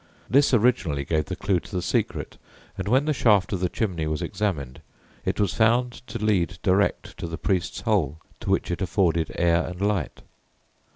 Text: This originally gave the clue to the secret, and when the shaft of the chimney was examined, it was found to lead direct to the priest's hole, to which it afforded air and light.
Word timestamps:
This 0.27 0.51
originally 0.51 1.05
gave 1.05 1.25
the 1.25 1.35
clue 1.35 1.59
to 1.59 1.75
the 1.75 1.81
secret, 1.83 2.39
and 2.75 2.87
when 2.87 3.05
the 3.05 3.13
shaft 3.13 3.53
of 3.53 3.59
the 3.59 3.69
chimney 3.69 4.07
was 4.07 4.23
examined, 4.23 4.81
it 5.25 5.39
was 5.39 5.53
found 5.53 5.93
to 6.07 6.17
lead 6.17 6.57
direct 6.63 7.15
to 7.19 7.27
the 7.27 7.37
priest's 7.37 7.81
hole, 7.81 8.19
to 8.39 8.49
which 8.49 8.71
it 8.71 8.81
afforded 8.81 9.31
air 9.35 9.63
and 9.63 9.79
light. 9.79 10.23